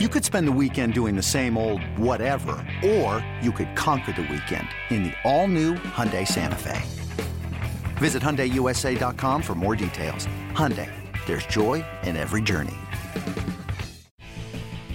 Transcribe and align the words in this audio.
You 0.00 0.08
could 0.08 0.24
spend 0.24 0.48
the 0.48 0.58
weekend 0.60 0.92
doing 0.92 1.14
the 1.14 1.22
same 1.22 1.56
old 1.56 1.80
whatever, 1.96 2.56
or 2.84 3.24
you 3.40 3.52
could 3.52 3.76
conquer 3.76 4.10
the 4.10 4.22
weekend 4.22 4.66
in 4.90 5.04
the 5.04 5.12
all-new 5.22 5.74
Hyundai 5.74 6.26
Santa 6.26 6.56
Fe. 6.56 6.82
Visit 7.98 8.20
HyundaiUSA.com 8.20 9.40
for 9.40 9.54
more 9.54 9.76
details. 9.76 10.26
Hyundai, 10.50 10.90
there's 11.26 11.46
joy 11.46 11.84
in 12.02 12.16
every 12.16 12.42
journey. 12.42 12.74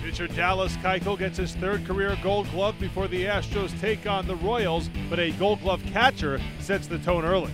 Pitcher 0.02 0.28
Dallas 0.28 0.76
Keuchel 0.76 1.18
gets 1.18 1.38
his 1.38 1.56
third 1.56 1.86
career 1.86 2.18
Gold 2.22 2.52
Glove 2.52 2.78
before 2.78 3.08
the 3.08 3.24
Astros 3.24 3.80
take 3.80 4.06
on 4.06 4.28
the 4.28 4.36
Royals, 4.36 4.90
but 5.10 5.18
a 5.18 5.32
Gold 5.32 5.62
Glove 5.62 5.82
catcher 5.94 6.42
sets 6.60 6.88
the 6.88 7.00
tone 7.00 7.24
early. 7.24 7.54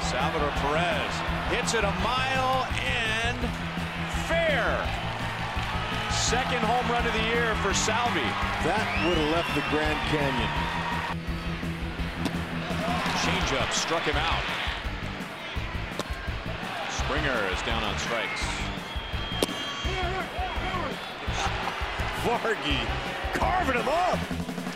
Salvador 0.00 0.48
Perez 0.52 1.12
hits 1.50 1.74
it 1.74 1.84
a 1.84 1.90
mile 2.00 2.66
and 2.80 3.38
fair. 4.26 5.11
Second 6.32 6.64
home 6.64 6.90
run 6.90 7.06
of 7.06 7.12
the 7.12 7.24
year 7.24 7.54
for 7.56 7.74
Salvi. 7.74 8.24
That 8.64 8.88
would 9.06 9.18
have 9.18 9.30
left 9.36 9.54
the 9.54 9.60
Grand 9.68 10.00
Canyon. 10.08 10.48
Changeup 13.20 13.70
struck 13.70 14.00
him 14.04 14.16
out. 14.16 14.40
Springer 16.88 17.36
is 17.52 17.60
down 17.68 17.84
on 17.84 17.98
strikes. 17.98 18.40
Vargy 22.24 22.80
carving 23.34 23.74
him 23.74 23.88
up. 23.88 24.18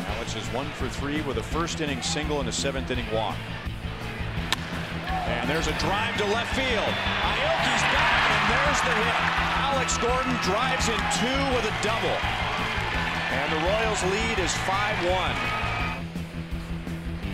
Alex 0.09 0.36
is 0.36 0.45
one 0.48 0.69
for 0.73 0.91
three 0.91 1.23
with 1.23 1.38
a 1.38 1.42
first 1.42 1.80
inning 1.80 2.02
single 2.02 2.41
and 2.41 2.50
a 2.50 2.52
seventh 2.52 2.91
inning 2.91 3.11
walk. 3.11 3.34
And 5.27 5.51
there's 5.51 5.66
a 5.66 5.77
drive 5.79 6.16
to 6.19 6.25
left 6.27 6.55
field. 6.55 6.69
Aoki's 6.71 7.84
back, 7.91 8.30
and 8.30 8.45
there's 8.55 8.80
the 8.87 8.95
hit. 8.95 9.17
Alex 9.67 9.98
Gordon 9.98 10.37
drives 10.43 10.89
in 10.89 10.98
two 11.19 11.43
with 11.55 11.67
a 11.67 11.75
double. 11.83 12.17
And 13.34 13.53
the 13.53 13.59
Royals 13.67 14.03
lead 14.05 14.39
is 14.39 14.53
5-1. 14.65 15.34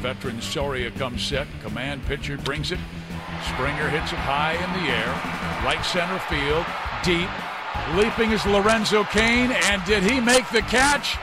Veteran 0.01 0.41
Soria 0.41 0.91
comes 0.93 1.23
set. 1.23 1.47
Command 1.63 2.05
pitcher 2.07 2.39
brings 2.39 2.73
it. 2.73 2.79
Springer 3.55 3.89
hits 3.89 4.13
it 4.13 4.19
high 4.19 4.55
in 4.55 4.73
the 4.83 4.91
air. 4.91 5.13
Right 5.65 5.85
center 5.85 6.19
field. 6.31 6.65
Deep. 7.05 7.29
Leaping 7.95 8.33
is 8.33 8.45
Lorenzo 8.47 9.05
Cain. 9.05 9.53
And 9.53 9.85
did 9.85 10.03
he 10.03 10.19
make 10.19 10.49
the 10.49 10.63
catch? 10.63 11.19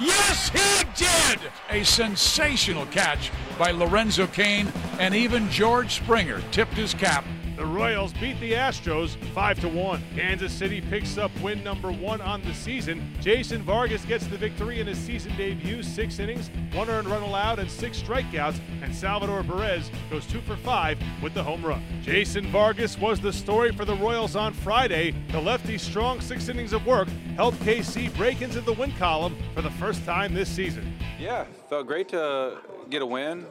Yes, 0.00 0.48
he 0.50 0.84
did! 0.94 1.50
A 1.70 1.84
sensational 1.84 2.86
catch 2.86 3.30
by 3.58 3.72
Lorenzo 3.72 4.26
Cain, 4.28 4.72
and 4.98 5.14
even 5.14 5.50
George 5.50 5.96
Springer 5.96 6.42
tipped 6.52 6.74
his 6.74 6.94
cap. 6.94 7.24
The 7.58 7.66
Royals 7.66 8.12
beat 8.12 8.38
the 8.38 8.52
Astros 8.52 9.16
5 9.34 9.60
to 9.62 9.68
1. 9.68 10.00
Kansas 10.14 10.52
City 10.52 10.80
picks 10.80 11.18
up 11.18 11.32
win 11.40 11.64
number 11.64 11.90
1 11.90 12.20
on 12.20 12.40
the 12.42 12.54
season. 12.54 13.12
Jason 13.20 13.62
Vargas 13.62 14.04
gets 14.04 14.28
the 14.28 14.36
victory 14.36 14.78
in 14.78 14.86
his 14.86 14.96
season 14.96 15.36
debut, 15.36 15.82
6 15.82 16.18
innings, 16.20 16.52
1 16.72 16.88
earned 16.88 17.08
run 17.08 17.20
allowed 17.20 17.58
and 17.58 17.68
6 17.68 18.00
strikeouts, 18.00 18.60
and 18.80 18.94
Salvador 18.94 19.42
Perez 19.42 19.90
goes 20.08 20.24
2 20.26 20.40
for 20.42 20.54
5 20.54 21.00
with 21.20 21.34
the 21.34 21.42
home 21.42 21.66
run. 21.66 21.82
Jason 22.00 22.46
Vargas 22.52 22.96
was 22.96 23.18
the 23.18 23.32
story 23.32 23.72
for 23.72 23.84
the 23.84 23.96
Royals 23.96 24.36
on 24.36 24.54
Friday. 24.54 25.12
The 25.32 25.40
lefty's 25.40 25.82
strong 25.82 26.20
6 26.20 26.48
innings 26.48 26.72
of 26.72 26.86
work 26.86 27.08
helped 27.34 27.58
KC 27.64 28.16
break 28.16 28.40
into 28.40 28.60
the 28.60 28.74
win 28.74 28.92
column 28.92 29.36
for 29.52 29.62
the 29.62 29.70
first 29.72 30.04
time 30.04 30.32
this 30.32 30.48
season. 30.48 30.96
Yeah, 31.18 31.44
felt 31.68 31.88
great 31.88 32.08
to 32.10 32.58
get 32.88 33.02
a 33.02 33.06
win, 33.06 33.46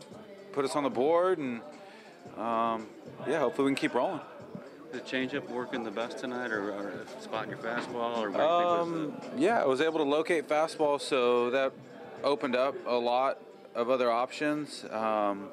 put 0.54 0.64
us 0.64 0.78
on 0.78 0.84
the 0.84 0.90
board, 0.90 1.40
and 1.40 1.60
um, 2.38 2.88
yeah, 3.28 3.40
hopefully 3.40 3.66
we 3.66 3.76
can 3.76 3.76
keep 3.76 3.94
rolling. 3.94 4.22
The 4.92 5.00
changeup 5.00 5.50
working 5.50 5.84
the 5.84 5.92
best 5.92 6.18
tonight, 6.18 6.52
or, 6.52 6.72
or 6.72 7.06
spotting 7.20 7.50
your 7.50 7.60
fastball, 7.60 8.18
or 8.18 8.42
um, 8.42 9.14
yeah, 9.38 9.62
I 9.62 9.66
was 9.66 9.82
able 9.82 10.00
to 10.00 10.06
locate 10.06 10.48
fastball, 10.48 11.00
so 11.00 11.50
that 11.52 11.74
opened 12.24 12.56
up 12.56 12.76
a 12.86 12.96
lot 12.96 13.40
of 13.76 13.90
other 13.90 14.10
options. 14.10 14.86
Um, 14.92 15.50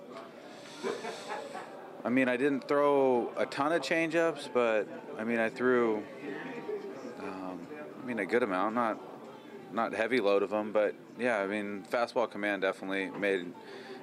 I 2.05 2.11
mean, 2.11 2.29
I 2.29 2.37
didn't 2.37 2.69
throw 2.69 3.33
a 3.37 3.47
ton 3.47 3.73
of 3.73 3.83
changeups, 3.83 4.51
but 4.53 4.87
I 5.19 5.25
mean, 5.25 5.41
I 5.41 5.49
threw, 5.49 6.03
um, 7.21 7.59
I 8.03 8.07
mean, 8.07 8.19
a 8.19 8.27
good 8.27 8.43
amount, 8.43 8.75
not 8.75 9.01
not 9.73 9.93
heavy 9.93 10.21
load 10.21 10.43
of 10.43 10.51
them, 10.51 10.71
but 10.71 10.95
yeah, 11.19 11.39
I 11.39 11.47
mean, 11.47 11.85
fastball 11.91 12.31
command 12.31 12.63
definitely 12.63 13.11
made 13.19 13.53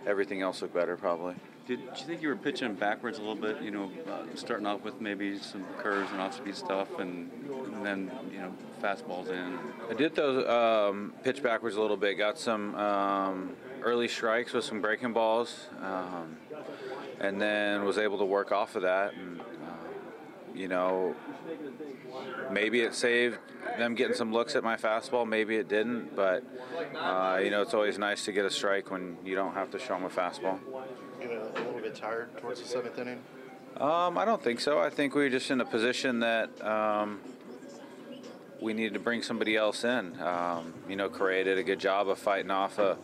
everything 0.06 0.42
else 0.42 0.62
look 0.62 0.74
better, 0.74 0.98
probably. 0.98 1.36
Did, 1.68 1.86
did 1.86 2.00
you 2.00 2.06
think 2.06 2.22
you 2.22 2.28
were 2.28 2.36
pitching 2.36 2.74
backwards 2.74 3.20
a 3.20 3.22
little 3.22 3.36
bit? 3.36 3.62
You 3.62 3.72
know, 3.72 3.92
uh, 4.10 4.24
starting 4.36 4.66
off 4.66 4.84
with 4.84 5.00
maybe 5.00 5.38
some 5.38 5.64
curves 5.78 6.12
and 6.12 6.20
off-speed 6.20 6.56
stuff, 6.56 7.00
and, 7.00 7.32
and, 7.66 7.86
then 7.86 8.12
you 8.32 8.40
know 8.40 8.54
fastballs 8.82 9.30
in. 9.30 9.58
I 9.90 9.94
did 9.94 10.16
those 10.16 10.48
um, 10.50 11.14
pitch 11.24 11.44
backwards 11.44 11.76
a 11.76 11.82
little 11.82 11.98
bit. 11.98 12.18
Got 12.18 12.40
some 12.40 12.76
um, 12.76 13.52
early 13.84 14.08
strikes 14.08 14.54
with 14.54 14.66
some 14.66 14.82
breaking 14.82 15.14
balls, 15.14 15.68
um, 15.82 16.36
and 17.20 17.40
then 17.40 17.86
was 17.86 18.00
able 18.00 18.18
to 18.18 18.26
work 18.26 18.52
off 18.52 18.76
of 18.76 18.82
that. 18.82 19.14
And 19.14 19.40
uh, 19.40 19.44
you 20.54 20.68
know, 20.68 21.16
maybe 22.52 22.82
it 22.82 22.94
saved 22.96 23.38
them 23.78 23.96
getting 23.96 24.16
some 24.16 24.32
looks 24.32 24.56
at 24.56 24.64
my 24.64 24.76
fastball. 24.76 25.28
Maybe 25.28 25.56
it 25.56 25.68
didn't, 25.68 26.16
but 26.16 26.44
uh, 26.96 27.40
you 27.44 27.52
know, 27.52 27.62
it's 27.62 27.74
always 27.74 27.98
nice 27.98 28.26
to 28.26 28.32
get 28.32 28.46
a 28.46 28.50
strike 28.50 28.92
when 28.92 29.18
you 29.26 29.36
don't 29.36 29.54
have 29.54 29.72
to 29.72 29.80
show 29.80 29.96
them 29.96 30.06
a 30.06 30.10
fastball 30.10 30.60
a, 31.30 31.60
a, 31.60 31.62
little 31.64 31.82
bit 31.82 31.96
tired 31.96 32.36
towards 32.38 32.62
the 32.62 32.68
seventh 32.68 32.98
inning? 32.98 33.20
Um, 33.78 34.18
I 34.18 34.26
don't 34.26 34.42
think 34.42 34.60
so. 34.60 34.80
I 34.80 34.90
think 34.90 35.16
we 35.16 35.24
were 35.24 35.30
just 35.30 35.50
in 35.50 35.62
a 35.62 35.66
position 35.66 36.20
that 36.20 36.50
um, 36.66 37.20
we 38.60 38.74
needed 38.74 38.94
to 38.94 39.00
bring 39.00 39.22
somebody 39.22 39.56
else 39.56 39.84
in. 39.84 40.20
Um, 40.22 40.74
you 40.90 40.96
know, 40.96 41.10
Correa 41.10 41.44
did 41.44 41.58
a 41.58 41.64
good 41.64 41.80
job 41.80 42.10
of 42.10 42.20
fighting 42.20 42.52
off 42.52 42.80
a 42.80 42.98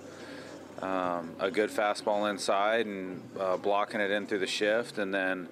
um, 0.81 1.35
a 1.40 1.50
good 1.50 1.72
fastball 1.72 2.29
inside 2.29 2.85
and 2.85 3.24
uh, 3.40 3.58
blocking 3.58 4.00
it 4.00 4.12
in 4.12 4.28
through 4.28 4.40
the 4.40 4.47
shift, 4.47 4.97
and 4.97 5.14
then. 5.14 5.50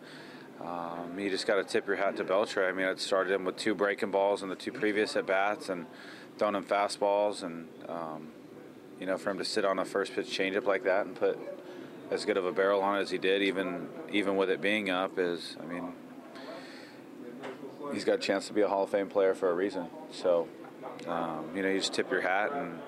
Um, 0.61 1.19
you 1.19 1.29
just 1.29 1.45
got 1.45 1.55
to 1.55 1.63
tip 1.63 1.88
your 1.88 1.95
hat 1.97 2.17
to 2.17 2.23
Beltre. 2.23 2.67
I 2.67 2.71
mean, 2.71 2.85
I 2.85 2.95
started 2.95 3.33
him 3.33 3.45
with 3.45 3.57
two 3.57 3.75
breaking 3.75 4.11
balls 4.11 4.41
in 4.41 4.49
the 4.49 4.55
two 4.55 4.71
previous 4.71 5.16
at 5.16 5.25
bats, 5.25 5.69
and 5.69 5.85
throwing 6.38 6.55
him 6.55 6.63
fastballs, 6.63 7.43
and 7.43 7.67
um, 7.88 8.29
you 8.99 9.05
know, 9.05 9.17
for 9.17 9.31
him 9.31 9.38
to 9.38 9.45
sit 9.45 9.65
on 9.65 9.79
a 9.79 9.85
first 9.85 10.13
pitch 10.13 10.27
changeup 10.27 10.65
like 10.65 10.83
that 10.83 11.05
and 11.05 11.15
put 11.15 11.38
as 12.11 12.25
good 12.25 12.38
of 12.38 12.45
a 12.45 12.51
barrel 12.51 12.81
on 12.81 12.97
it 12.97 13.01
as 13.01 13.09
he 13.09 13.17
did, 13.17 13.41
even 13.41 13.89
even 14.11 14.38
with 14.38 14.49
it 14.49 14.61
being 14.61 14.89
up, 14.89 15.19
is 15.19 15.57
I 15.61 15.65
mean, 15.65 15.94
he's 17.94 18.05
got 18.05 18.15
a 18.15 18.21
chance 18.21 18.47
to 18.47 18.53
be 18.53 18.61
a 18.61 18.67
Hall 18.67 18.83
of 18.83 18.89
Fame 18.89 19.09
player 19.09 19.35
for 19.35 19.49
a 19.49 19.53
reason. 19.53 19.88
So, 20.11 20.47
um, 21.07 21.49
you 21.55 21.61
know, 21.61 21.69
you 21.69 21.79
just 21.79 21.94
tip 21.94 22.09
your 22.11 22.21
hat, 22.21 22.51
and 22.53 22.79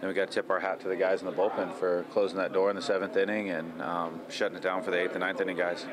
then 0.00 0.08
we 0.08 0.14
got 0.14 0.28
to 0.28 0.34
tip 0.34 0.50
our 0.50 0.60
hat 0.60 0.80
to 0.80 0.88
the 0.88 0.96
guys 0.96 1.20
in 1.20 1.26
the 1.26 1.32
bullpen 1.32 1.74
for 1.74 2.04
closing 2.10 2.38
that 2.38 2.52
door 2.52 2.70
in 2.70 2.76
the 2.76 2.82
seventh 2.82 3.16
inning 3.16 3.50
and 3.50 3.82
um, 3.82 4.20
shutting 4.28 4.56
it 4.56 4.62
down 4.62 4.82
for 4.82 4.90
the 4.90 4.98
eighth 4.98 5.12
and 5.12 5.20
ninth 5.20 5.40
inning 5.40 5.56
guys. 5.56 5.86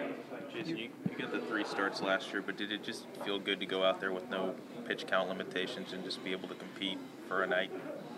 Jason, 0.53 0.77
you, 0.77 0.89
you 1.09 1.17
got 1.17 1.31
the 1.31 1.39
three 1.41 1.63
starts 1.63 2.01
last 2.01 2.31
year, 2.31 2.41
but 2.41 2.55
did 2.55 2.71
it 2.71 2.83
just 2.83 3.05
feel 3.25 3.39
good 3.39 3.59
to 3.59 3.66
go 3.66 3.83
out 3.83 3.99
there 3.99 4.13
with 4.13 4.29
no 4.29 4.55
pitch 4.88 5.05
count 5.07 5.27
limitations 5.27 5.91
and 5.93 6.03
just 6.03 6.23
be 6.23 6.31
able 6.31 6.47
to 6.47 6.55
compete 6.55 6.97
for 7.27 7.43
a 7.43 7.47
night? 7.47 7.71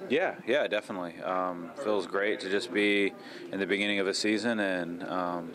Yeah, 0.10 0.36
yeah, 0.46 0.68
definitely. 0.68 1.20
Um, 1.22 1.72
feels 1.84 2.06
great 2.06 2.40
to 2.42 2.50
just 2.50 2.72
be 2.72 3.14
in 3.52 3.60
the 3.60 3.66
beginning 3.66 4.00
of 4.00 4.08
a 4.08 4.14
season 4.14 4.60
and 4.60 5.04
um, 5.04 5.52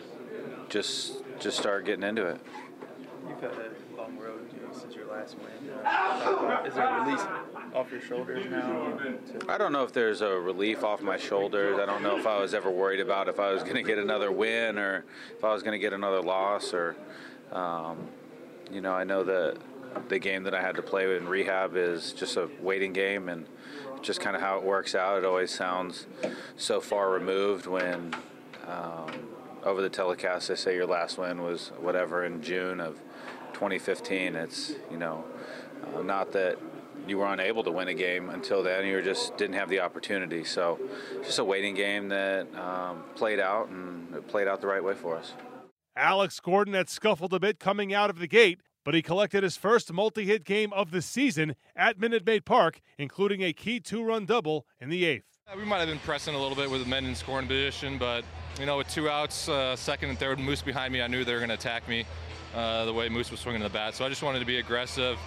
just 0.69 1.23
just 1.39 1.57
start 1.57 1.85
getting 1.85 2.03
into 2.03 2.25
it. 2.25 2.41
You've 3.27 3.39
had 3.39 3.51
a 3.51 3.97
long 3.97 4.17
road 4.17 4.49
you 4.53 4.65
know, 4.65 4.73
since 4.73 4.95
your 4.95 5.07
last 5.23 5.37
win. 5.39 6.67
Is 6.67 6.73
there 6.75 7.01
release 7.01 7.21
off 7.73 7.91
your 7.91 8.01
shoulders 8.01 8.45
now? 8.49 8.97
I 9.47 9.57
don't 9.57 9.71
know 9.71 9.83
if 9.83 9.93
there's 9.93 10.21
a 10.21 10.29
relief 10.29 10.83
off 10.83 11.01
my 11.01 11.17
shoulders. 11.17 11.79
I 11.79 11.85
don't 11.85 12.03
know 12.03 12.17
if 12.17 12.27
I 12.27 12.39
was 12.39 12.53
ever 12.53 12.69
worried 12.69 12.99
about 12.99 13.27
if 13.27 13.39
I 13.39 13.51
was 13.51 13.63
going 13.63 13.75
to 13.75 13.83
get 13.83 13.97
another 13.97 14.31
win 14.31 14.77
or 14.77 15.05
if 15.35 15.43
I 15.43 15.53
was 15.53 15.63
going 15.63 15.73
to 15.73 15.79
get 15.79 15.93
another 15.93 16.21
loss 16.21 16.73
or, 16.73 16.95
um, 17.51 18.07
you 18.71 18.81
know, 18.81 18.93
I 18.93 19.03
know 19.03 19.23
that 19.23 19.57
the 20.09 20.19
game 20.19 20.43
that 20.43 20.55
I 20.55 20.61
had 20.61 20.75
to 20.75 20.81
play 20.81 21.15
in 21.15 21.27
rehab 21.27 21.75
is 21.75 22.13
just 22.13 22.37
a 22.37 22.49
waiting 22.59 22.93
game 22.93 23.29
and 23.29 23.45
just 24.01 24.19
kind 24.19 24.35
of 24.35 24.41
how 24.41 24.57
it 24.57 24.63
works 24.63 24.95
out. 24.95 25.17
It 25.17 25.25
always 25.25 25.51
sounds 25.51 26.07
so 26.57 26.81
far 26.81 27.11
removed 27.11 27.67
when 27.67 28.13
um, 28.67 29.11
over 29.63 29.81
the 29.81 29.89
telecast 29.89 30.47
they 30.47 30.55
say 30.55 30.75
your 30.75 30.87
last 30.87 31.17
win 31.17 31.41
was 31.41 31.71
whatever 31.79 32.25
in 32.25 32.41
June 32.41 32.81
of 32.81 32.99
2015. 33.53 34.35
It's 34.35 34.73
you 34.91 34.97
know 34.97 35.23
uh, 35.95 36.01
not 36.01 36.31
that 36.33 36.57
you 37.07 37.17
were 37.17 37.27
unable 37.27 37.63
to 37.63 37.71
win 37.71 37.87
a 37.87 37.93
game 37.93 38.29
until 38.29 38.63
then. 38.63 38.85
You 38.85 39.01
just 39.01 39.37
didn't 39.37 39.55
have 39.55 39.69
the 39.69 39.79
opportunity. 39.79 40.43
So 40.43 40.79
just 41.23 41.39
a 41.39 41.43
waiting 41.43 41.75
game 41.75 42.09
that 42.09 42.53
um, 42.55 43.03
played 43.15 43.39
out 43.39 43.69
and 43.69 44.13
it 44.15 44.27
played 44.27 44.47
out 44.47 44.61
the 44.61 44.67
right 44.67 44.83
way 44.83 44.93
for 44.93 45.17
us. 45.17 45.33
Alex 45.95 46.39
Gordon 46.39 46.73
had 46.73 46.89
scuffled 46.89 47.33
a 47.33 47.39
bit 47.39 47.59
coming 47.59 47.93
out 47.93 48.09
of 48.09 48.19
the 48.19 48.27
gate 48.27 48.61
but 48.83 48.93
he 48.93 49.01
collected 49.01 49.43
his 49.43 49.57
first 49.57 49.91
multi 49.91 50.25
hit 50.25 50.43
game 50.43 50.73
of 50.73 50.91
the 50.91 51.01
season 51.01 51.55
at 51.75 51.99
Minute 51.99 52.25
Maid 52.25 52.45
Park, 52.45 52.81
including 52.97 53.41
a 53.41 53.53
key 53.53 53.79
two 53.79 54.03
run 54.03 54.25
double 54.25 54.65
in 54.79 54.89
the 54.89 55.05
eighth. 55.05 55.25
We 55.55 55.65
might 55.65 55.79
have 55.79 55.87
been 55.87 55.99
pressing 55.99 56.35
a 56.35 56.39
little 56.39 56.55
bit 56.55 56.69
with 56.69 56.83
the 56.83 56.89
men 56.89 57.05
in 57.05 57.15
scoring 57.15 57.47
position, 57.47 57.97
but 57.97 58.23
you 58.59 58.65
know, 58.65 58.77
with 58.77 58.87
two 58.89 59.09
outs, 59.09 59.49
uh, 59.49 59.75
second 59.75 60.09
and 60.09 60.17
third, 60.17 60.39
Moose 60.39 60.61
behind 60.61 60.93
me, 60.93 61.01
I 61.01 61.07
knew 61.07 61.25
they 61.25 61.33
were 61.33 61.39
going 61.39 61.49
to 61.49 61.55
attack 61.55 61.87
me 61.87 62.05
uh, 62.53 62.85
the 62.85 62.93
way 62.93 63.09
Moose 63.09 63.31
was 63.31 63.39
swinging 63.39 63.61
the 63.61 63.69
bat. 63.69 63.95
So 63.95 64.05
I 64.05 64.09
just 64.09 64.23
wanted 64.23 64.39
to 64.39 64.45
be 64.45 64.59
aggressive, 64.59 65.17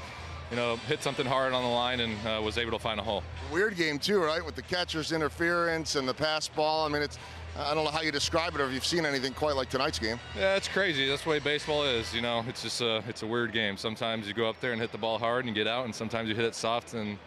you 0.51 0.57
know, 0.57 0.77
hit 0.89 1.03
something 1.03 1.27
hard 1.27 1.53
on 1.53 1.63
the 1.63 1.69
line 1.69 2.01
and 2.01 2.15
uh, 2.27 2.41
was 2.43 2.59
able 2.59 2.73
to 2.73 2.79
find 2.79 3.01
a 3.01 3.03
hole. 3.03 3.23
Weird 3.53 3.77
game 3.77 3.99
too, 3.99 4.23
right? 4.23 4.45
With 4.45 4.55
the 4.55 4.63
catcher's 4.63 5.13
interference 5.13 5.97
and 5.97 6.09
the 6.09 6.15
pass 6.15 6.49
ball. 6.49 6.87
I 6.87 6.89
mean, 6.89 7.03
it's 7.03 7.19
I 7.59 7.75
don't 7.75 7.85
know 7.85 7.91
how 7.91 8.03
you 8.03 8.13
describe 8.13 8.55
it 8.55 8.61
or 8.61 8.67
if 8.67 8.73
you've 8.75 8.85
seen 8.85 9.07
anything 9.07 9.33
quite 9.33 9.57
like 9.57 9.71
tonight's 9.71 9.99
game. 9.99 10.21
Yeah, 10.37 10.57
it's 10.57 10.69
crazy. 10.69 11.09
That's 11.09 11.25
the 11.25 11.31
way 11.31 11.39
baseball 11.39 11.85
is. 11.85 12.15
You 12.15 12.21
know, 12.21 12.45
it's 12.49 12.63
just 12.63 12.81
a 12.81 13.03
it's 13.09 13.23
a 13.23 13.27
weird 13.27 13.53
game. 13.53 13.77
Sometimes 13.77 14.29
you 14.29 14.35
go 14.35 14.49
up 14.49 14.61
there 14.61 14.73
and 14.73 14.81
hit 14.81 14.93
the 14.93 14.99
ball 14.99 15.19
hard 15.19 15.47
and 15.47 15.55
get 15.55 15.67
out, 15.67 15.87
and 15.87 15.95
sometimes 15.95 16.29
you 16.29 16.35
hit 16.35 16.45
it 16.45 16.55
soft 16.55 16.95
and 16.95 17.19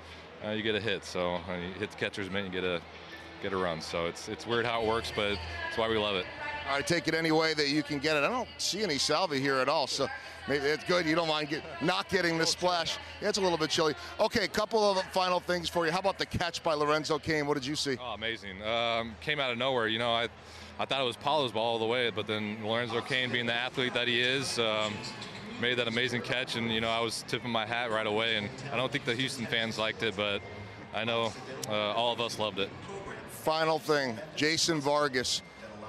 uh, 0.45 0.51
you 0.51 0.61
get 0.61 0.75
a 0.75 0.79
hit. 0.79 1.03
So 1.03 1.35
uh, 1.35 1.55
you 1.55 1.79
hit 1.79 1.91
the 1.91 1.97
catcher's 1.97 2.29
mitt 2.29 2.43
and 2.43 2.53
get 2.53 2.63
a 2.63 2.79
get 3.41 3.53
a 3.53 3.57
run. 3.57 3.81
So 3.81 4.05
it's 4.05 4.29
it's 4.29 4.45
weird 4.45 4.65
how 4.65 4.81
it 4.83 4.87
works, 4.87 5.11
but 5.15 5.37
it's 5.67 5.77
why 5.77 5.89
we 5.89 5.97
love 5.97 6.15
it. 6.15 6.25
I 6.69 6.81
take 6.81 7.07
it 7.07 7.15
any 7.15 7.31
way 7.31 7.53
that 7.55 7.69
you 7.69 7.81
can 7.81 7.97
get 7.97 8.15
it. 8.15 8.23
I 8.23 8.29
don't 8.29 8.47
see 8.59 8.83
any 8.83 8.99
salvia 8.99 9.39
here 9.39 9.55
at 9.55 9.67
all, 9.67 9.87
so 9.87 10.07
maybe 10.47 10.67
it's 10.67 10.83
good. 10.83 11.05
You 11.07 11.15
don't 11.15 11.27
mind 11.27 11.49
get, 11.49 11.63
not 11.81 12.09
getting 12.09 12.37
the 12.37 12.45
splash. 12.45 12.97
Yeah, 13.21 13.29
it's 13.29 13.39
a 13.39 13.41
little 13.41 13.57
bit 13.57 13.71
chilly. 13.71 13.95
Okay, 14.19 14.43
a 14.43 14.47
couple 14.47 14.91
of 14.91 15.01
final 15.11 15.39
things 15.39 15.67
for 15.67 15.87
you. 15.87 15.91
How 15.91 15.99
about 15.99 16.19
the 16.19 16.27
catch 16.27 16.61
by 16.61 16.75
Lorenzo 16.75 17.17
Cain? 17.17 17.47
What 17.47 17.55
did 17.55 17.65
you 17.65 17.75
see? 17.75 17.97
Oh, 17.99 18.13
amazing. 18.13 18.61
Um, 18.61 19.15
came 19.19 19.39
out 19.39 19.51
of 19.51 19.57
nowhere. 19.57 19.87
You 19.87 19.97
know, 19.97 20.11
I 20.11 20.29
I 20.77 20.85
thought 20.85 21.01
it 21.01 21.05
was 21.05 21.17
Paulo's 21.17 21.51
ball 21.51 21.73
all 21.73 21.79
the 21.79 21.85
way, 21.85 22.11
but 22.11 22.27
then 22.27 22.57
Lorenzo 22.63 23.01
Cain, 23.01 23.31
being 23.31 23.47
the 23.47 23.53
athlete 23.53 23.93
that 23.95 24.07
he 24.07 24.21
is, 24.21 24.59
um, 24.59 24.93
made 25.59 25.77
that 25.77 25.87
amazing 25.87 26.21
catch, 26.21 26.55
and 26.55 26.71
you 26.71 26.81
know 26.81 26.89
I 26.89 27.01
was 27.01 27.25
tipping 27.27 27.49
my 27.51 27.65
hat 27.65 27.89
right 27.91 28.07
away. 28.07 28.37
And 28.37 28.47
I 28.71 28.77
don't 28.77 28.91
think 28.91 29.05
the 29.05 29.15
Houston 29.15 29.47
fans 29.47 29.79
liked 29.79 30.03
it, 30.03 30.15
but 30.15 30.41
I 30.93 31.03
know 31.03 31.33
uh, 31.67 31.73
all 31.73 32.13
of 32.13 32.21
us 32.21 32.37
loved 32.37 32.59
it. 32.59 32.69
Final 33.29 33.79
thing, 33.79 34.17
Jason 34.35 34.79
Vargas, 34.79 35.41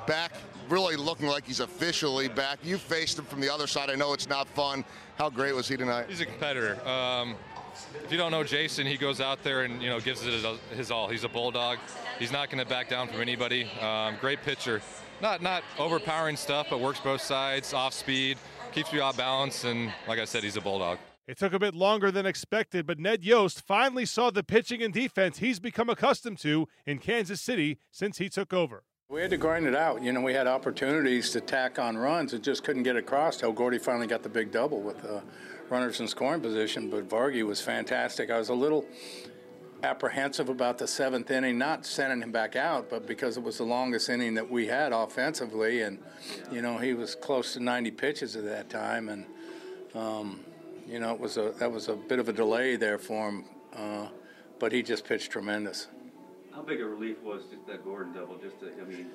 back 0.06 0.32
really 0.68 0.96
looking 0.96 1.26
like 1.26 1.46
he's 1.46 1.60
officially 1.60 2.28
back. 2.28 2.58
You 2.62 2.78
faced 2.78 3.18
him 3.18 3.24
from 3.24 3.40
the 3.40 3.52
other 3.52 3.66
side. 3.66 3.90
I 3.90 3.96
know 3.96 4.12
it's 4.12 4.28
not 4.28 4.48
fun. 4.48 4.84
How 5.16 5.28
great 5.28 5.54
was 5.54 5.68
he 5.68 5.76
tonight? 5.76 6.06
He's 6.08 6.20
a 6.20 6.26
competitor. 6.26 6.80
Um, 6.88 7.36
if 8.04 8.12
you 8.12 8.18
don't 8.18 8.30
know 8.30 8.44
Jason, 8.44 8.86
he 8.86 8.96
goes 8.96 9.20
out 9.20 9.42
there 9.42 9.62
and 9.62 9.82
you 9.82 9.88
know 9.88 10.00
gives 10.00 10.24
it 10.26 10.32
his 10.74 10.90
all. 10.90 11.08
He's 11.08 11.24
a 11.24 11.28
bulldog. 11.28 11.78
He's 12.18 12.32
not 12.32 12.50
going 12.50 12.62
to 12.62 12.68
back 12.68 12.88
down 12.88 13.08
from 13.08 13.20
anybody. 13.20 13.68
Um, 13.80 14.16
great 14.20 14.42
pitcher. 14.42 14.80
Not 15.20 15.42
not 15.42 15.62
overpowering 15.78 16.36
stuff, 16.36 16.68
but 16.70 16.80
works 16.80 17.00
both 17.00 17.20
sides, 17.20 17.74
off 17.74 17.92
speed, 17.92 18.38
keeps 18.72 18.92
you 18.92 19.02
off 19.02 19.16
balance, 19.16 19.64
and 19.64 19.92
like 20.06 20.18
I 20.18 20.24
said, 20.24 20.44
he's 20.44 20.56
a 20.56 20.60
bulldog. 20.60 20.98
It 21.26 21.38
took 21.38 21.52
a 21.52 21.60
bit 21.60 21.74
longer 21.74 22.10
than 22.10 22.26
expected, 22.26 22.86
but 22.86 22.98
Ned 22.98 23.22
Yost 23.22 23.60
finally 23.60 24.04
saw 24.04 24.30
the 24.30 24.42
pitching 24.42 24.82
and 24.82 24.92
defense 24.92 25.38
he's 25.38 25.60
become 25.60 25.88
accustomed 25.88 26.38
to 26.38 26.66
in 26.86 26.98
Kansas 26.98 27.40
City 27.40 27.78
since 27.92 28.18
he 28.18 28.28
took 28.28 28.52
over. 28.52 28.82
We 29.10 29.20
had 29.20 29.30
to 29.30 29.36
grind 29.36 29.66
it 29.66 29.74
out. 29.74 30.04
You 30.04 30.12
know, 30.12 30.20
we 30.20 30.34
had 30.34 30.46
opportunities 30.46 31.30
to 31.30 31.40
tack 31.40 31.80
on 31.80 31.98
runs 31.98 32.32
and 32.32 32.44
just 32.44 32.62
couldn't 32.62 32.84
get 32.84 32.94
across 32.94 33.36
till 33.36 33.52
Gordy 33.52 33.78
finally 33.78 34.06
got 34.06 34.22
the 34.22 34.28
big 34.28 34.52
double 34.52 34.80
with 34.80 35.04
uh, 35.04 35.20
runners 35.68 35.98
in 35.98 36.06
scoring 36.06 36.40
position. 36.40 36.88
But 36.88 37.08
Vargy 37.08 37.44
was 37.44 37.60
fantastic. 37.60 38.30
I 38.30 38.38
was 38.38 38.50
a 38.50 38.54
little 38.54 38.86
apprehensive 39.82 40.48
about 40.48 40.78
the 40.78 40.86
seventh 40.86 41.28
inning, 41.28 41.58
not 41.58 41.84
sending 41.84 42.22
him 42.22 42.30
back 42.30 42.54
out, 42.54 42.88
but 42.88 43.04
because 43.08 43.36
it 43.36 43.42
was 43.42 43.58
the 43.58 43.64
longest 43.64 44.08
inning 44.08 44.34
that 44.34 44.48
we 44.48 44.68
had 44.68 44.92
offensively, 44.92 45.82
and 45.82 45.98
you 46.52 46.62
know 46.62 46.78
he 46.78 46.94
was 46.94 47.16
close 47.16 47.54
to 47.54 47.60
90 47.60 47.90
pitches 47.90 48.36
at 48.36 48.44
that 48.44 48.70
time, 48.70 49.08
and 49.08 49.26
um, 49.92 50.40
you 50.86 51.00
know 51.00 51.12
it 51.12 51.18
was 51.18 51.36
a 51.36 51.52
that 51.58 51.72
was 51.72 51.88
a 51.88 51.96
bit 51.96 52.20
of 52.20 52.28
a 52.28 52.32
delay 52.32 52.76
there 52.76 52.98
for 52.98 53.28
him, 53.28 53.44
uh, 53.74 54.06
but 54.60 54.70
he 54.70 54.84
just 54.84 55.04
pitched 55.04 55.32
tremendous. 55.32 55.88
How 56.60 56.66
big 56.66 56.82
a 56.82 56.84
relief 56.84 57.22
was 57.22 57.44
just 57.50 57.66
that 57.68 57.82
Gordon 57.82 58.12
double? 58.12 58.36
Just 58.36 58.60
to, 58.60 58.66
I 58.66 58.84
mean. 58.84 59.06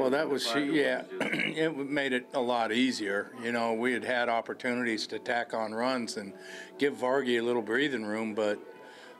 Well, 0.00 0.10
that 0.10 0.28
was 0.28 0.44
yeah. 0.56 1.04
it 1.20 1.76
made 1.76 2.12
it 2.12 2.26
a 2.34 2.40
lot 2.40 2.72
easier. 2.72 3.30
You 3.40 3.52
know, 3.52 3.72
we 3.72 3.92
had 3.92 4.04
had 4.04 4.28
opportunities 4.28 5.06
to 5.08 5.20
tack 5.20 5.54
on 5.54 5.72
runs 5.72 6.16
and 6.16 6.32
give 6.76 6.94
Vargy 6.94 7.38
a 7.38 7.40
little 7.40 7.62
breathing 7.62 8.04
room, 8.04 8.34
but 8.34 8.58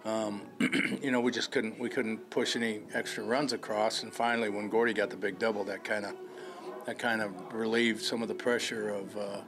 um, 0.05 0.43
you 1.01 1.13
know, 1.13 1.21
we 1.21 1.31
just 1.31 1.53
couldn't 1.53 1.79
we 1.79 1.89
couldn't 1.89 2.29
push 2.31 2.57
any 2.57 2.81
extra 2.95 3.23
runs 3.23 3.53
across. 3.53 4.03
And 4.03 4.13
finally, 4.13 4.49
when 4.49 4.69
Gordy 4.69 4.93
got 4.93 5.11
the 5.11 5.17
big 5.17 5.39
double, 5.39 5.63
that 5.65 5.85
kind 5.85 6.05
of 6.05 6.17
that 6.89 6.99
kind 6.99 7.21
of 7.21 7.53
relieved 7.53 8.01
some 8.01 8.23
of 8.23 8.29
the 8.29 8.35
pressure 8.35 8.89
of 8.89 9.15
uh, 9.15 9.41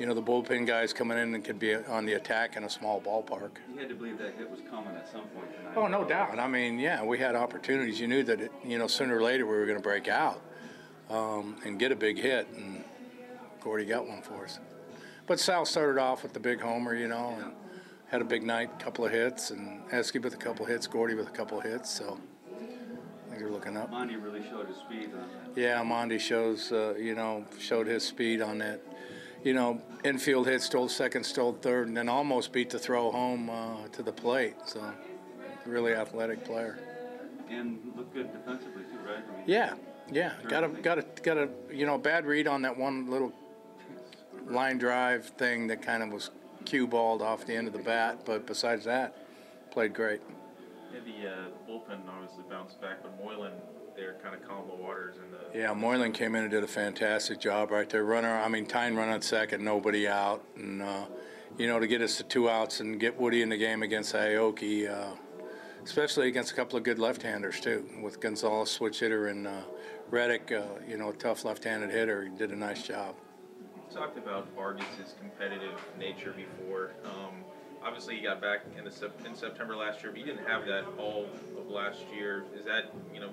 you 0.00 0.06
know 0.06 0.14
the 0.14 0.22
bullpen 0.22 0.66
guys 0.66 0.92
coming 0.92 1.16
in 1.16 1.32
and 1.32 1.44
could 1.44 1.60
be 1.60 1.76
on 1.76 2.04
the 2.04 2.14
attack 2.14 2.56
in 2.56 2.64
a 2.64 2.68
small 2.68 3.00
ballpark. 3.00 3.52
You 3.72 3.78
had 3.78 3.88
to 3.90 3.94
believe 3.94 4.18
that 4.18 4.34
hit 4.34 4.50
was 4.50 4.58
coming 4.68 4.96
at 4.96 5.08
some 5.08 5.20
point 5.28 5.46
tonight. 5.56 5.74
Oh, 5.76 5.86
no 5.86 6.02
doubt. 6.02 6.40
I 6.40 6.48
mean, 6.48 6.80
yeah, 6.80 7.04
we 7.04 7.16
had 7.16 7.36
opportunities. 7.36 8.00
You 8.00 8.08
knew 8.08 8.24
that 8.24 8.40
it, 8.40 8.52
you 8.64 8.78
know 8.78 8.88
sooner 8.88 9.16
or 9.16 9.22
later 9.22 9.46
we 9.46 9.52
were 9.52 9.64
going 9.64 9.78
to 9.78 9.82
break 9.82 10.08
out 10.08 10.42
um, 11.08 11.54
and 11.64 11.78
get 11.78 11.92
a 11.92 11.96
big 11.96 12.18
hit, 12.18 12.48
and 12.56 12.82
Gordy 13.60 13.84
got 13.84 14.08
one 14.08 14.20
for 14.20 14.42
us. 14.42 14.58
But 15.28 15.38
Sal 15.38 15.66
started 15.66 16.00
off 16.00 16.24
with 16.24 16.32
the 16.32 16.40
big 16.40 16.60
homer, 16.60 16.96
you 16.96 17.06
know, 17.06 17.38
and 17.40 17.52
had 18.08 18.22
a 18.22 18.24
big 18.24 18.42
night, 18.42 18.70
a 18.74 18.82
couple 18.82 19.04
of 19.04 19.12
hits, 19.12 19.52
and 19.52 19.88
Esky 19.90 20.20
with 20.20 20.34
a 20.34 20.36
couple 20.36 20.64
of 20.64 20.72
hits, 20.72 20.88
Gordy 20.88 21.14
with 21.14 21.28
a 21.28 21.32
couple 21.32 21.58
of 21.58 21.64
hits. 21.64 21.90
So 21.90 22.18
you're 23.38 23.50
looking 23.50 23.76
up. 23.76 23.90
Mondi 23.90 24.22
really 24.22 24.42
showed 24.48 24.68
his 24.68 24.76
speed 24.76 25.10
on 25.14 25.20
that. 25.20 25.60
Yeah, 25.60 25.82
Mondi 25.82 26.18
shows, 26.18 26.72
uh, 26.72 26.94
you 26.98 27.14
know, 27.14 27.44
showed 27.58 27.86
his 27.86 28.04
speed 28.04 28.40
on 28.40 28.58
that. 28.58 28.80
You 29.44 29.54
know, 29.54 29.80
infield 30.04 30.46
hit, 30.46 30.62
stole 30.62 30.88
second, 30.88 31.24
stole 31.24 31.52
third, 31.52 31.88
and 31.88 31.96
then 31.96 32.08
almost 32.08 32.52
beat 32.52 32.70
the 32.70 32.78
throw 32.78 33.10
home 33.10 33.48
uh, 33.48 33.86
to 33.92 34.02
the 34.02 34.12
plate. 34.12 34.56
So, 34.66 34.82
really 35.64 35.94
athletic 35.94 36.44
player. 36.44 36.78
And 37.48 37.78
looked 37.96 38.14
good 38.14 38.32
defensively 38.32 38.82
too, 38.82 38.98
right? 39.06 39.22
I 39.22 39.36
mean, 39.36 39.44
yeah, 39.46 39.74
yeah. 40.10 40.32
Got 40.48 40.64
a 40.64 40.68
got 40.68 40.98
a 40.98 41.04
got 41.22 41.38
a 41.38 41.48
you 41.72 41.86
know 41.86 41.96
bad 41.96 42.26
read 42.26 42.46
on 42.48 42.62
that 42.62 42.76
one 42.76 43.08
little 43.08 43.32
line 44.48 44.78
drive 44.78 45.26
thing 45.26 45.66
that 45.68 45.82
kind 45.82 46.02
of 46.02 46.10
was 46.10 46.30
cue 46.64 46.86
balled 46.86 47.22
off 47.22 47.46
the 47.46 47.54
end 47.54 47.66
of 47.66 47.72
the 47.72 47.78
bat, 47.78 48.20
but 48.24 48.46
besides 48.46 48.84
that, 48.84 49.16
played 49.70 49.94
great. 49.94 50.20
Yeah, 50.92 51.00
the 51.04 51.28
uh, 51.28 51.34
bullpen 51.68 52.08
obviously 52.08 52.44
bounced 52.48 52.80
back, 52.80 53.02
but 53.02 53.16
Moylan 53.22 53.52
there 53.96 54.16
kind 54.22 54.34
of 54.34 54.46
calmed 54.46 54.70
the 54.70 54.74
waters. 54.74 55.16
And 55.16 55.32
the 55.32 55.58
yeah, 55.58 55.72
Moylan 55.72 56.12
came 56.12 56.34
in 56.34 56.42
and 56.42 56.50
did 56.50 56.64
a 56.64 56.68
fantastic 56.68 57.40
job 57.40 57.70
right 57.70 57.88
there. 57.88 58.04
Runner, 58.04 58.38
I 58.38 58.48
mean, 58.48 58.66
Tyne 58.66 58.96
run 58.96 59.08
on 59.08 59.20
second, 59.22 59.64
nobody 59.64 60.06
out, 60.08 60.42
and 60.56 60.82
uh, 60.82 61.06
you 61.58 61.66
know 61.66 61.78
to 61.78 61.86
get 61.86 62.00
us 62.00 62.16
to 62.18 62.24
two 62.24 62.48
outs 62.48 62.80
and 62.80 62.98
get 62.98 63.18
Woody 63.20 63.42
in 63.42 63.48
the 63.48 63.56
game 63.56 63.82
against 63.82 64.14
Aoki, 64.14 64.88
uh, 64.88 65.14
especially 65.84 66.28
against 66.28 66.52
a 66.52 66.54
couple 66.54 66.78
of 66.78 66.84
good 66.84 66.98
left-handers 66.98 67.60
too, 67.60 67.88
with 68.02 68.20
Gonzalez 68.20 68.70
switch 68.70 69.00
hitter 69.00 69.28
and 69.28 69.46
uh, 69.46 69.60
Reddick, 70.10 70.52
uh, 70.52 70.62
you 70.88 70.96
know, 70.96 71.10
a 71.10 71.14
tough 71.14 71.44
left-handed 71.44 71.90
hitter. 71.90 72.24
He 72.24 72.30
did 72.30 72.50
a 72.50 72.56
nice 72.56 72.82
job 72.82 73.14
talked 73.92 74.18
about 74.18 74.46
Vargas's 74.54 75.14
competitive 75.18 75.78
nature 75.98 76.34
before. 76.36 76.90
Um, 77.04 77.44
obviously, 77.88 78.16
he 78.16 78.22
got 78.22 78.40
back 78.40 78.60
in, 78.76 78.84
the, 78.84 79.10
in 79.26 79.34
September 79.34 79.74
last 79.74 80.02
year, 80.02 80.12
but 80.12 80.18
he 80.18 80.24
didn't 80.24 80.46
have 80.46 80.66
that 80.66 80.84
all 80.98 81.26
of 81.58 81.68
last 81.68 82.00
year. 82.14 82.44
Is 82.56 82.66
that 82.66 82.92
you 83.12 83.20
know, 83.20 83.30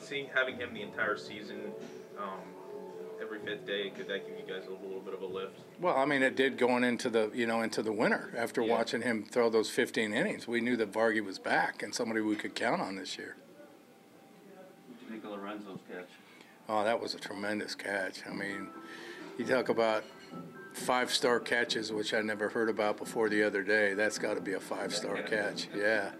seeing 0.00 0.26
having 0.34 0.56
him 0.56 0.72
the 0.72 0.82
entire 0.82 1.16
season? 1.16 1.60
Um, 2.18 2.40
every 3.20 3.38
fifth 3.40 3.66
day 3.66 3.90
could 3.90 4.08
that 4.08 4.26
give 4.26 4.36
you 4.38 4.54
guys 4.54 4.66
a 4.68 4.86
little 4.86 5.00
bit 5.00 5.12
of 5.12 5.22
a 5.22 5.26
lift 5.26 5.58
well 5.80 5.96
i 5.96 6.04
mean 6.04 6.22
it 6.22 6.36
did 6.36 6.56
going 6.56 6.84
into 6.84 7.10
the 7.10 7.30
you 7.34 7.46
know 7.46 7.62
into 7.62 7.82
the 7.82 7.92
winter 7.92 8.32
after 8.36 8.62
yeah. 8.62 8.70
watching 8.72 9.02
him 9.02 9.24
throw 9.24 9.50
those 9.50 9.68
15 9.68 10.12
innings 10.12 10.46
we 10.46 10.60
knew 10.60 10.76
that 10.76 10.92
vargy 10.92 11.22
was 11.22 11.38
back 11.38 11.82
and 11.82 11.92
somebody 11.92 12.20
we 12.20 12.36
could 12.36 12.54
count 12.54 12.80
on 12.80 12.94
this 12.94 13.18
year 13.18 13.34
what 14.86 14.98
do 14.98 15.04
you 15.04 15.10
think 15.10 15.24
of 15.24 15.38
lorenzo's 15.38 15.80
catch 15.92 16.08
oh 16.68 16.84
that 16.84 17.00
was 17.00 17.14
a 17.14 17.18
tremendous 17.18 17.74
catch 17.74 18.20
i 18.30 18.32
mean 18.32 18.68
you 19.36 19.44
talk 19.44 19.68
about 19.68 20.04
five 20.72 21.12
star 21.12 21.40
catches, 21.40 21.92
which 21.92 22.14
I 22.14 22.20
never 22.20 22.48
heard 22.48 22.68
about 22.68 22.96
before 22.96 23.28
the 23.28 23.42
other 23.42 23.62
day. 23.62 23.94
That's 23.94 24.18
got 24.18 24.34
to 24.34 24.40
be 24.40 24.54
a 24.54 24.60
five 24.60 24.94
star 24.94 25.22
catch. 25.22 25.68
Yeah, 25.74 26.12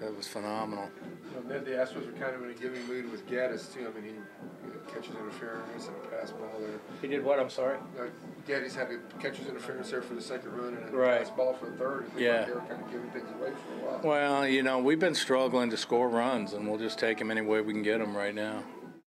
that 0.00 0.16
was 0.16 0.26
phenomenal. 0.26 0.90
Well, 1.34 1.44
Ned, 1.44 1.64
the 1.64 1.72
Astros 1.72 2.08
are 2.08 2.12
kind 2.12 2.34
of 2.34 2.42
in 2.42 2.50
a 2.50 2.54
giving 2.54 2.84
mood 2.86 3.10
with 3.10 3.28
Gattis 3.28 3.72
too. 3.72 3.86
I 3.88 4.00
mean, 4.00 4.04
he 4.04 4.10
you 4.10 4.74
know, 4.74 4.80
catches 4.92 5.14
interference 5.14 5.86
and 5.86 5.96
a 5.96 6.16
pass 6.16 6.32
ball 6.32 6.50
there. 6.58 6.80
He 7.00 7.08
did 7.08 7.24
what? 7.24 7.38
I'm 7.38 7.50
sorry. 7.50 7.78
Uh, 7.98 8.06
Gattis 8.48 8.74
had 8.74 8.88
a 8.90 8.98
catcher's 9.20 9.46
interference 9.46 9.90
there 9.90 10.02
for 10.02 10.14
the 10.14 10.20
second 10.20 10.52
run 10.52 10.76
and 10.76 10.92
a 10.92 10.96
right. 10.96 11.20
pass 11.20 11.30
ball 11.30 11.54
for 11.54 11.66
the 11.66 11.76
third. 11.76 12.10
yeah. 12.16 12.38
Like 12.38 12.46
they 12.46 12.52
were 12.52 12.60
kind 12.60 12.82
of 12.82 12.90
giving 12.90 13.10
things 13.10 13.28
away 13.38 13.50
for 13.50 13.86
a 13.86 13.90
while. 13.90 14.00
Well, 14.02 14.48
you 14.48 14.62
know, 14.62 14.78
we've 14.78 14.98
been 14.98 15.14
struggling 15.14 15.70
to 15.70 15.76
score 15.76 16.08
runs, 16.08 16.52
and 16.52 16.68
we'll 16.68 16.78
just 16.78 16.98
take 16.98 17.18
them 17.18 17.30
any 17.30 17.42
way 17.42 17.60
we 17.60 17.72
can 17.72 17.82
get 17.82 17.98
them 17.98 18.16
right 18.16 18.34
now. 18.34 18.64